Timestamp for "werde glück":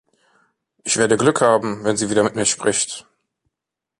0.97-1.41